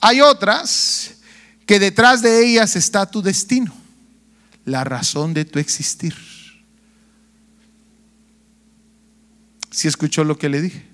[0.00, 1.14] Hay otras
[1.64, 3.74] que detrás de ellas está tu destino,
[4.66, 6.14] la razón de tu existir.
[9.70, 10.86] Si escuchó lo que le dije?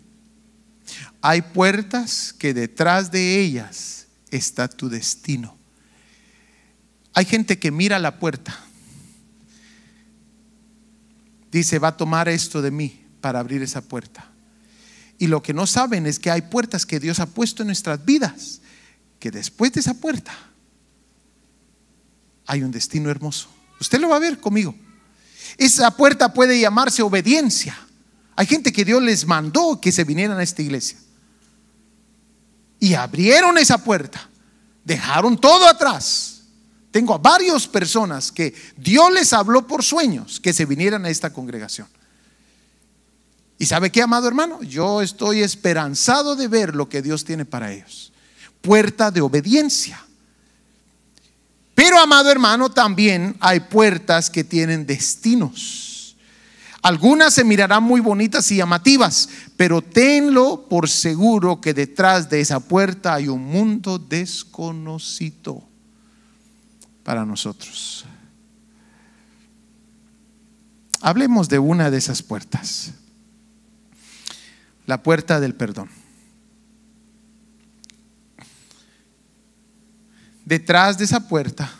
[1.21, 5.60] Hay puertas que detrás de ellas está tu destino.
[7.15, 8.59] Hay gente que mira la puerta.
[11.51, 14.31] Dice, va a tomar esto de mí para abrir esa puerta.
[15.19, 18.05] Y lo que no saben es que hay puertas que Dios ha puesto en nuestras
[18.05, 18.61] vidas,
[19.19, 20.33] que después de esa puerta
[22.47, 23.49] hay un destino hermoso.
[23.81, 24.75] Usted lo va a ver conmigo.
[25.59, 27.77] Esa puerta puede llamarse obediencia.
[28.37, 30.99] Hay gente que Dios les mandó que se vinieran a esta iglesia.
[32.79, 34.27] Y abrieron esa puerta.
[34.85, 36.30] Dejaron todo atrás.
[36.91, 41.33] Tengo a varias personas que Dios les habló por sueños que se vinieran a esta
[41.33, 41.87] congregación.
[43.59, 44.63] ¿Y sabe qué, amado hermano?
[44.63, 48.13] Yo estoy esperanzado de ver lo que Dios tiene para ellos.
[48.61, 50.05] Puerta de obediencia.
[51.75, 56.17] Pero, amado hermano, también hay puertas que tienen destinos.
[56.83, 62.59] Algunas se mirarán muy bonitas y llamativas, pero tenlo por seguro que detrás de esa
[62.59, 65.70] puerta hay un mundo desconocido
[67.11, 68.05] para nosotros.
[71.01, 72.93] Hablemos de una de esas puertas.
[74.87, 75.89] La puerta del perdón.
[80.45, 81.73] Detrás de esa puerta,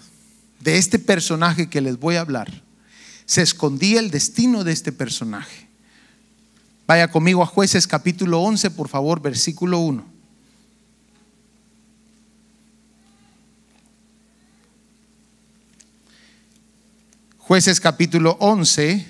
[0.59, 2.51] de este personaje que les voy a hablar,
[3.25, 5.69] se escondía el destino de este personaje.
[6.89, 10.20] Vaya conmigo a jueces capítulo 11, por favor, versículo 1.
[17.51, 19.05] Jueces capítulo 11.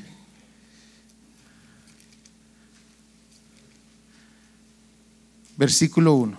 [5.58, 6.38] Versículo 1.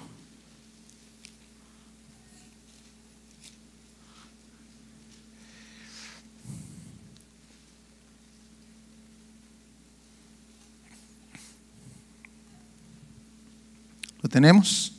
[14.23, 14.93] ¿Lo tenemos?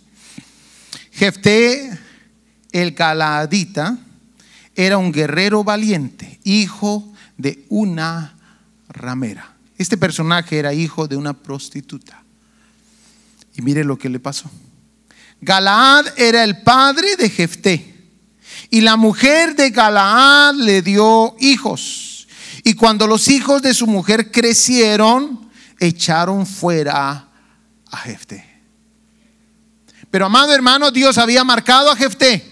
[1.10, 1.98] Jefté
[2.70, 3.98] el Galaadita
[4.76, 8.36] era un guerrero valiente, hijo de una
[8.88, 9.54] ramera.
[9.78, 12.22] Este personaje era hijo de una prostituta.
[13.54, 14.50] Y mire lo que le pasó.
[15.40, 17.92] Galaad era el padre de Jefté.
[18.70, 22.28] Y la mujer de Galaad le dio hijos.
[22.64, 27.28] Y cuando los hijos de su mujer crecieron, echaron fuera
[27.90, 28.48] a Jefté.
[30.10, 32.51] Pero amado hermano, Dios había marcado a Jefté.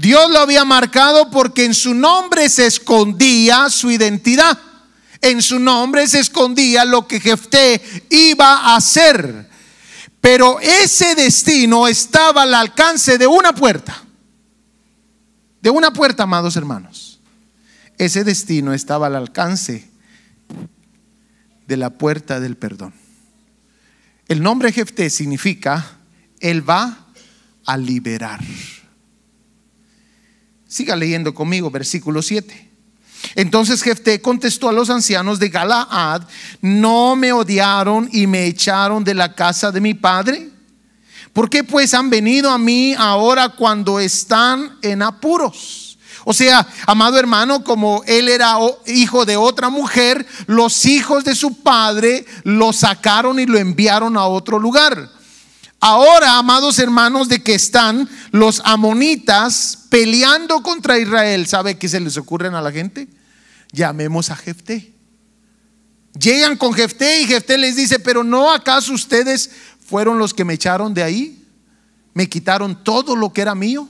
[0.00, 4.56] Dios lo había marcado porque en su nombre se escondía su identidad.
[5.20, 9.50] En su nombre se escondía lo que Jefté iba a hacer.
[10.20, 14.00] Pero ese destino estaba al alcance de una puerta.
[15.60, 17.18] De una puerta, amados hermanos.
[17.98, 19.90] Ese destino estaba al alcance
[21.66, 22.94] de la puerta del perdón.
[24.28, 25.98] El nombre Jefté significa,
[26.38, 27.08] Él va
[27.66, 28.38] a liberar.
[30.68, 32.68] Siga leyendo conmigo, versículo 7.
[33.34, 36.22] Entonces Jefté contestó a los ancianos de Galaad,
[36.60, 40.50] ¿no me odiaron y me echaron de la casa de mi padre?
[41.32, 45.98] ¿Por qué pues han venido a mí ahora cuando están en apuros?
[46.24, 51.62] O sea, amado hermano, como él era hijo de otra mujer, los hijos de su
[51.62, 55.17] padre lo sacaron y lo enviaron a otro lugar.
[55.80, 62.16] Ahora, amados hermanos, de que están los amonitas peleando contra Israel, ¿sabe qué se les
[62.16, 63.06] ocurren a la gente?
[63.70, 64.92] Llamemos a Jefté.
[66.18, 69.50] Llegan con Jefté y Jefté les dice, pero no acaso ustedes
[69.86, 71.46] fueron los que me echaron de ahí?
[72.12, 73.88] Me quitaron todo lo que era mío.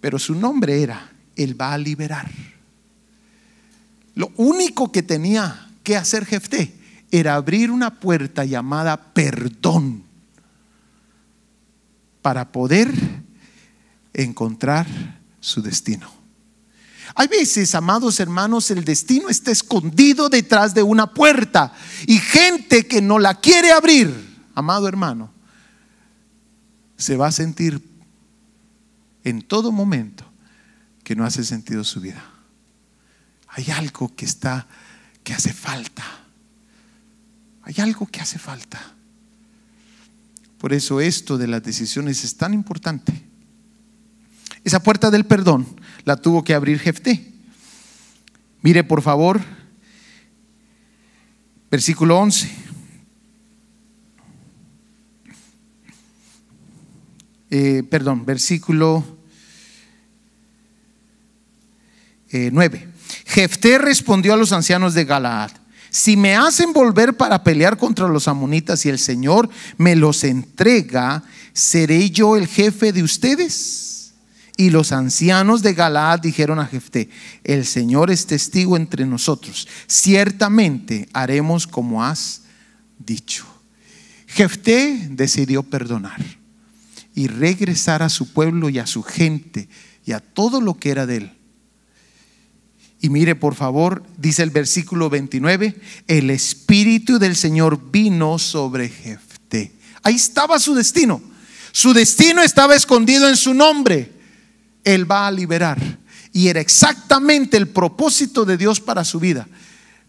[0.00, 2.30] Pero su nombre era, Él va a liberar.
[4.14, 6.79] Lo único que tenía que hacer Jefté
[7.10, 10.04] era abrir una puerta llamada perdón
[12.22, 12.92] para poder
[14.12, 14.86] encontrar
[15.40, 16.10] su destino.
[17.14, 21.72] Hay veces, amados hermanos, el destino está escondido detrás de una puerta
[22.06, 24.14] y gente que no la quiere abrir,
[24.54, 25.32] amado hermano,
[26.96, 27.82] se va a sentir
[29.24, 30.24] en todo momento
[31.02, 32.22] que no hace sentido su vida.
[33.48, 34.68] Hay algo que está,
[35.24, 36.04] que hace falta.
[37.70, 38.80] Hay algo que hace falta.
[40.58, 43.12] Por eso esto de las decisiones es tan importante.
[44.64, 45.68] Esa puerta del perdón
[46.04, 47.32] la tuvo que abrir Jefté.
[48.62, 49.40] Mire por favor,
[51.70, 52.50] versículo 11.
[57.50, 59.04] Eh, perdón, versículo
[62.32, 62.78] 9.
[62.78, 62.88] Eh,
[63.26, 65.59] Jefté respondió a los ancianos de Galaad
[65.90, 71.24] si me hacen volver para pelear contra los amonitas y el Señor me los entrega,
[71.52, 74.14] ¿seré yo el jefe de ustedes?
[74.56, 77.08] Y los ancianos de Galaad dijeron a Jefté,
[77.44, 82.42] el Señor es testigo entre nosotros, ciertamente haremos como has
[82.98, 83.46] dicho.
[84.26, 86.24] Jefté decidió perdonar
[87.14, 89.68] y regresar a su pueblo y a su gente
[90.06, 91.39] y a todo lo que era de él
[93.00, 95.74] y mire, por favor, dice el versículo 29,
[96.06, 99.72] el Espíritu del Señor vino sobre Jefté.
[100.02, 101.22] Ahí estaba su destino.
[101.72, 104.12] Su destino estaba escondido en su nombre.
[104.84, 105.98] Él va a liberar.
[106.32, 109.48] Y era exactamente el propósito de Dios para su vida.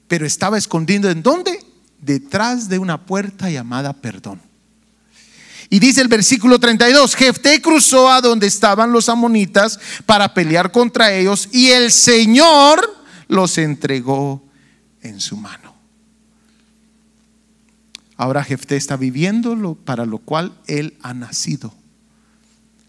[0.08, 1.64] Pero estaba escondido en dónde?
[2.00, 4.42] Detrás de una puerta llamada perdón.
[5.74, 11.14] Y dice el versículo 32, Jefté cruzó a donde estaban los amonitas para pelear contra
[11.14, 12.82] ellos y el Señor
[13.30, 14.44] los entregó
[15.02, 15.74] en su mano.
[18.18, 21.74] Ahora Jefté está viviendo lo para lo cual él ha nacido.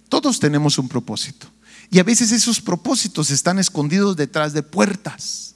[0.08, 1.46] Todos tenemos un propósito
[1.88, 5.54] Y a veces esos propósitos están escondidos detrás de puertas.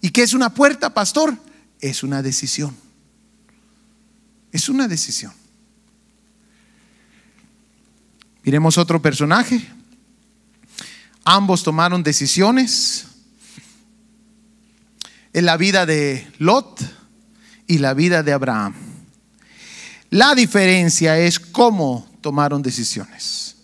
[0.00, 1.36] ¿Y qué es una puerta, pastor?
[1.80, 2.74] Es una decisión.
[4.52, 5.34] Es una decisión.
[8.46, 9.60] Miremos otro personaje.
[11.24, 13.06] Ambos tomaron decisiones
[15.32, 16.80] en la vida de Lot
[17.66, 18.72] y la vida de Abraham.
[20.10, 23.56] La diferencia es cómo tomaron decisiones.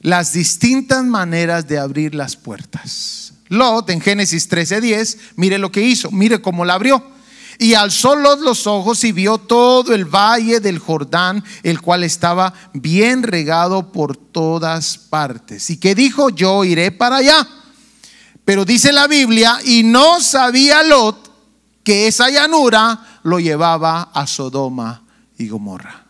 [0.00, 3.32] Las distintas maneras de abrir las puertas.
[3.48, 7.15] Lot en Génesis 13:10, mire lo que hizo, mire cómo la abrió.
[7.58, 12.52] Y alzó Lot los ojos y vio todo el valle del Jordán, el cual estaba
[12.74, 15.70] bien regado por todas partes.
[15.70, 17.48] Y que dijo, yo iré para allá.
[18.44, 21.32] Pero dice la Biblia, y no sabía Lot
[21.82, 25.04] que esa llanura lo llevaba a Sodoma
[25.38, 26.06] y Gomorra.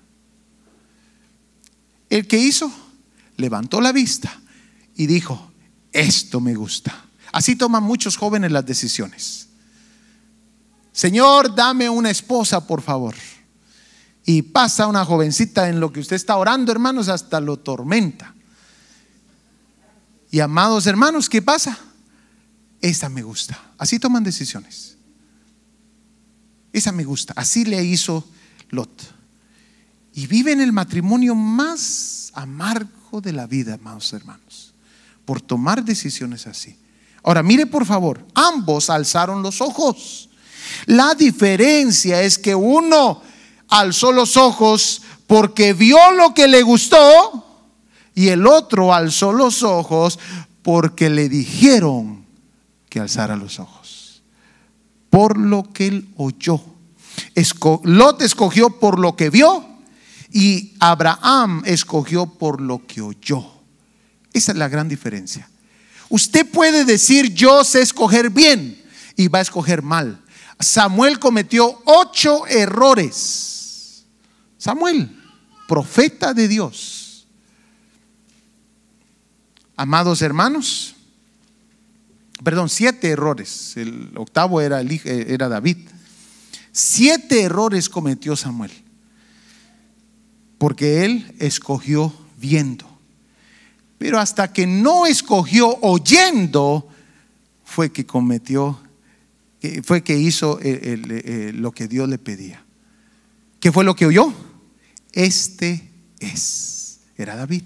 [2.09, 2.71] El que hizo,
[3.37, 4.41] levantó la vista
[4.95, 5.51] y dijo,
[5.93, 7.05] esto me gusta.
[7.33, 9.46] Así toman muchos jóvenes las decisiones.
[10.97, 13.15] Señor, dame una esposa, por favor.
[14.25, 18.35] Y pasa una jovencita en lo que usted está orando, hermanos, hasta lo tormenta.
[20.31, 21.79] Y amados hermanos, ¿qué pasa?
[22.81, 23.61] Esa me gusta.
[23.77, 24.97] Así toman decisiones.
[26.73, 27.35] Esa me gusta.
[27.37, 28.27] Así le hizo
[28.71, 29.03] Lot.
[30.15, 34.73] Y vive en el matrimonio más amargo de la vida, amados hermanos,
[35.27, 36.75] por tomar decisiones así.
[37.23, 40.31] Ahora, mire por favor, ambos alzaron los ojos.
[40.87, 43.23] La diferencia es que uno
[43.69, 47.45] alzó los ojos porque vio lo que le gustó
[48.15, 50.19] y el otro alzó los ojos
[50.63, 52.25] porque le dijeron
[52.89, 54.23] que alzara los ojos.
[55.11, 56.61] Por lo que él oyó.
[57.85, 59.65] Lot escogió por lo que vio
[60.33, 63.45] y Abraham escogió por lo que oyó.
[64.33, 65.49] Esa es la gran diferencia.
[66.09, 68.83] Usted puede decir yo sé escoger bien
[69.17, 70.23] y va a escoger mal.
[70.59, 74.05] Samuel cometió ocho errores.
[74.57, 75.15] Samuel,
[75.69, 77.27] profeta de Dios.
[79.77, 80.95] Amados hermanos,
[82.43, 83.77] perdón, siete errores.
[83.77, 85.77] El octavo era, el, era David.
[86.73, 88.73] Siete errores cometió Samuel.
[90.59, 92.87] Porque él escogió viendo.
[93.99, 96.89] Pero hasta que no escogió oyendo,
[97.65, 98.81] fue que cometió
[99.85, 102.65] fue que hizo lo que Dios le pedía.
[103.61, 104.33] ¿Qué fue lo que oyó?
[105.13, 105.91] Este
[106.21, 107.01] es.
[107.17, 107.63] Era David.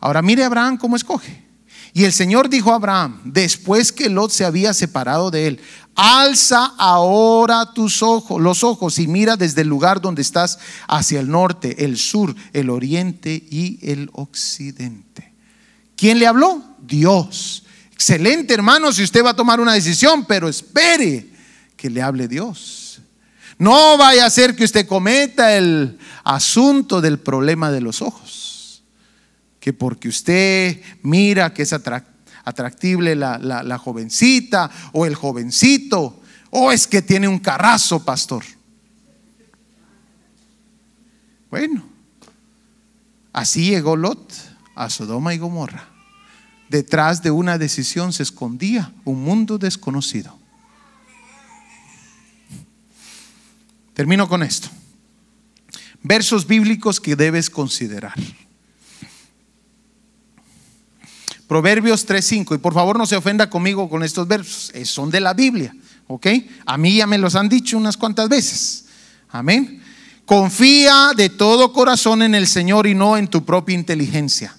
[0.00, 1.44] Ahora mire Abraham cómo escoge.
[1.92, 5.60] Y el Señor dijo a Abraham, después que Lot se había separado de él,
[5.94, 11.30] alza ahora tus ojos, los ojos y mira desde el lugar donde estás hacia el
[11.30, 15.32] norte, el sur, el oriente y el occidente.
[15.96, 16.62] ¿Quién le habló?
[16.82, 17.64] Dios.
[17.96, 21.30] Excelente, hermano, si usted va a tomar una decisión, pero espere
[21.78, 23.00] que le hable Dios.
[23.56, 28.82] No vaya a ser que usted cometa el asunto del problema de los ojos.
[29.60, 36.20] Que porque usted mira que es atractible la, la jovencita o el jovencito,
[36.50, 38.44] o es que tiene un carrazo, pastor.
[41.50, 41.82] Bueno,
[43.32, 44.34] así llegó Lot
[44.74, 45.95] a Sodoma y Gomorra.
[46.68, 50.36] Detrás de una decisión se escondía un mundo desconocido.
[53.94, 54.68] Termino con esto.
[56.02, 58.14] Versos bíblicos que debes considerar.
[61.46, 65.32] Proverbios 3:5 y por favor no se ofenda conmigo con estos versos, son de la
[65.32, 65.74] Biblia,
[66.08, 66.26] ¿ok?
[66.66, 68.86] A mí ya me los han dicho unas cuantas veces.
[69.28, 69.80] Amén.
[70.24, 74.56] Confía de todo corazón en el Señor y no en tu propia inteligencia.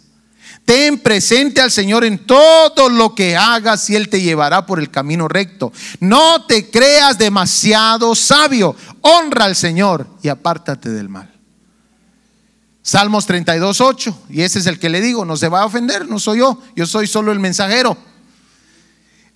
[0.68, 4.92] Ten presente al Señor en todo lo que hagas y Él te llevará por el
[4.92, 5.72] camino recto.
[6.02, 8.76] No te creas demasiado sabio.
[9.00, 11.34] Honra al Señor y apártate del mal.
[12.82, 14.24] Salmos 32, 8.
[14.30, 16.62] Y ese es el que le digo, no se va a ofender, no soy yo,
[16.76, 17.98] yo soy solo el mensajero.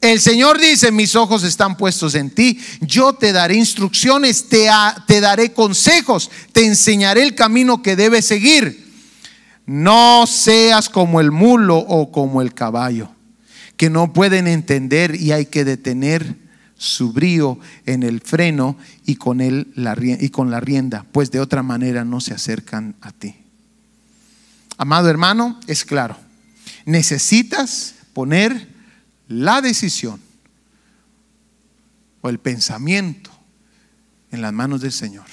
[0.02, 4.70] El Señor dice, mis ojos están puestos en ti, yo te daré instrucciones, te,
[5.08, 8.91] te daré consejos, te enseñaré el camino que debes seguir.
[9.66, 13.09] No seas como el mulo o como el caballo,
[13.78, 16.36] que no pueden entender y hay que detener
[16.78, 21.39] su brío en el freno y con, él la, y con la rienda, pues de
[21.39, 23.36] otra manera no se acercan a ti.
[24.78, 26.18] Amado hermano, es claro,
[26.86, 28.68] necesitas poner
[29.28, 30.20] la decisión
[32.22, 33.30] o el pensamiento
[34.32, 35.26] en las manos del Señor.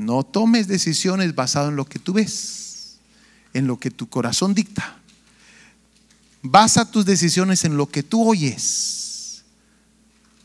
[0.00, 2.96] No tomes decisiones basadas en lo que tú ves,
[3.52, 4.96] en lo que tu corazón dicta.
[6.40, 9.44] Basa tus decisiones en lo que tú oyes.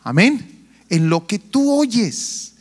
[0.04, 0.68] Amén.
[0.90, 2.56] En lo que tú oyes.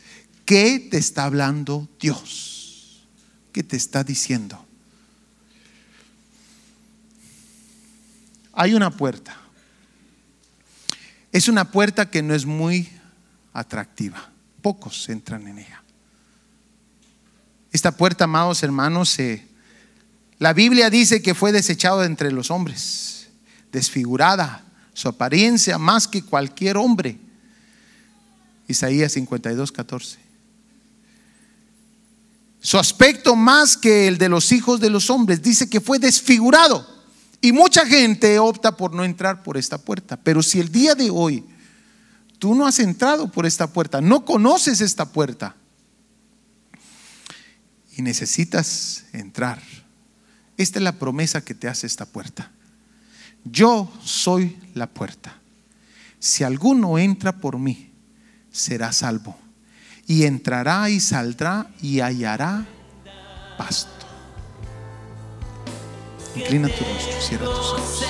[0.45, 3.03] ¿Qué te está hablando Dios?
[3.51, 4.65] ¿Qué te está diciendo?
[8.53, 9.35] Hay una puerta.
[11.33, 12.89] Es una puerta que no es muy
[13.51, 14.31] atractiva.
[14.61, 15.84] Pocos entran en ella.
[17.75, 19.17] Esta puerta, amados hermanos,
[20.39, 23.27] la Biblia dice que fue desechado de entre los hombres,
[23.69, 24.63] desfigurada,
[24.93, 27.17] su apariencia más que cualquier hombre.
[28.69, 30.19] Isaías 52, 14.
[32.61, 36.87] Su aspecto más que el de los hijos de los hombres, dice que fue desfigurado.
[37.41, 40.15] Y mucha gente opta por no entrar por esta puerta.
[40.15, 41.43] Pero si el día de hoy
[42.39, 45.57] tú no has entrado por esta puerta, no conoces esta puerta,
[47.95, 49.61] y necesitas entrar.
[50.57, 52.51] Esta es la promesa que te hace esta puerta.
[53.43, 55.39] Yo soy la puerta.
[56.19, 57.91] Si alguno entra por mí,
[58.51, 59.37] será salvo.
[60.07, 62.65] Y entrará y saldrá y hallará
[63.57, 63.89] pasto.
[66.35, 68.05] Inclina tu rostro, cierra tus ojos.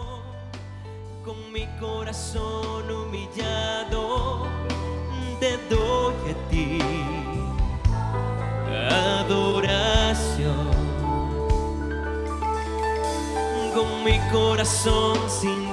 [1.24, 4.46] Con mi corazón humillado,
[5.40, 6.78] te doy a ti
[8.90, 10.68] adoración.
[13.74, 15.67] Con mi corazón sincero,